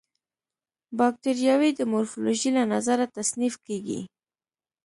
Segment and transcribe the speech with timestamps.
[0.97, 4.01] باکټریاوې د مورفولوژي له نظره تصنیف کیږي.